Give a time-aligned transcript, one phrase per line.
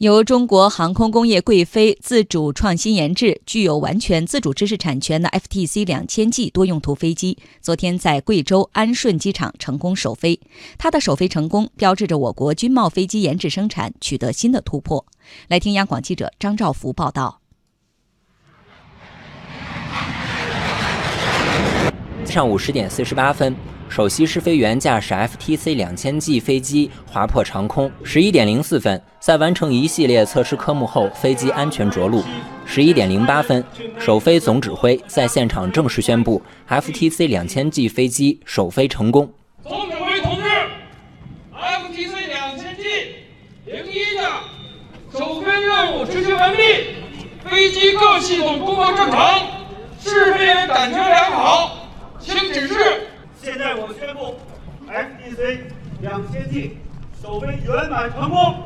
[0.00, 10.40] 由中国航空工业贵飞自主创新研制、具有完全自主知识产权的 FTC 两千 G 多用途飞机，昨天在贵州安顺机场成功首飞。
[10.78, 15.04] 它的首飞成功，标志着我国军贸飞机研制生产取得新的突破。
[15.48, 17.42] 来听央广记者张兆福报道。
[22.24, 23.54] 上午十点四十八分。
[23.90, 27.90] 首席试飞员驾驶 FTC 两千 G 飞机划破长空。
[28.04, 32.22] 十一点零四分，在完成一系列测试科目后，飞机安全着陆。
[32.64, 33.64] 十一点零八分，
[33.98, 39.28] 首飞总指挥在现场正式宣布，FTC 两千 G 飞机首飞成功。
[39.64, 40.48] 总指挥同志
[41.52, 42.82] ，FTC 两千 G
[43.64, 44.44] 零一架
[45.12, 46.62] 首飞任务执行完毕，
[47.44, 49.48] 飞机各系统工作正常，
[50.00, 51.88] 试飞员感觉良好，
[52.20, 52.76] 请指示。
[53.82, 54.34] 我宣布
[54.86, 55.60] ，FTC
[56.02, 56.76] 两千 G
[57.22, 58.56] 首飞圆满成功。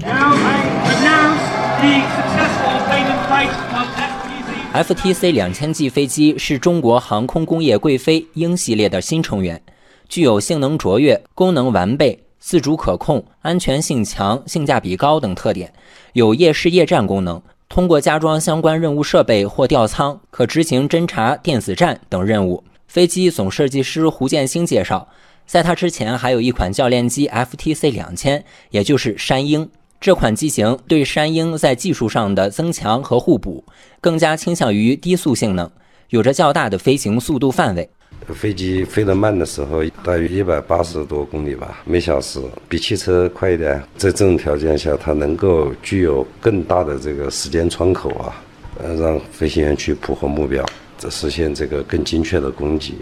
[0.00, 0.60] Now I
[0.92, 1.40] announce
[1.80, 4.84] the successful payment flight of FTC。
[4.84, 9.62] FTC 两千 G 飞机是中国航空工业贵飞鹰系列的新成员，
[10.10, 15.72] 具有性能卓越、功能完备、自主可控、安全性强、性价比高等特点，
[16.12, 17.40] 有夜视夜战功能。
[17.70, 22.62] 通过加装相关任务设备或吊舱，可执行侦察、电子战等任务。
[22.90, 25.06] 飞机总设计师胡建新介绍，
[25.46, 29.70] 在他之前还有一款教练机 FTC 两千，也就是山鹰。
[30.00, 33.64] 这款机型对山鹰在技术上的增强和互补，
[34.00, 35.70] 更加倾向于低速性能，
[36.08, 37.88] 有着较大的飞行速度范围。
[38.34, 43.80] 飞机飞得慢的时候，大约一百八十多公里吧每小时，比汽车快一点。
[43.96, 48.42] 在这种条件下，它能够具有更大的这个时间窗口啊，
[48.82, 50.68] 呃，让飞行员去捕获目标。
[51.08, 52.96] 实现这个更精确的攻击，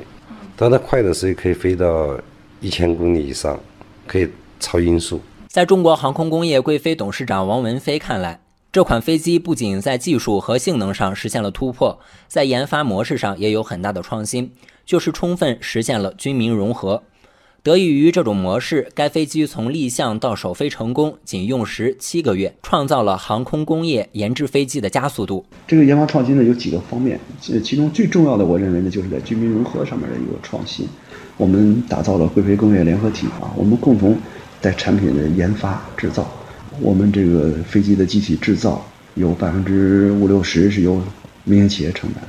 [0.54, 2.16] 当它快的时候可以飞到
[2.60, 3.58] 一千公里以上，
[4.06, 4.28] 可以
[4.60, 5.20] 超音速。
[5.48, 8.38] 在中国航空工业贵飞董事长王文飞看来，
[8.70, 14.52] 这款飞机不仅在技术和性能上实现了突破，在研发模式上也有很大的创新，
[14.84, 17.02] 就是充分实现了军民融合。
[17.68, 25.44] 得益于这种模式，该飞机从立项到首飞成功仅用时七个月，创造了航空工业研制飞机的加速度。
[25.66, 30.88] 这个研发创新呢有几个方面，其中最重要的，我认为呢就是在军民融合上面的一个创新。
[31.36, 34.16] 我们打造了贵飞工业联合体啊，我们共同
[34.62, 36.26] 在产品的研发制造，
[36.80, 38.82] 我们这个飞机的机体制造
[39.14, 41.02] 有百分之五六十是由
[41.44, 42.24] 民营企业承担。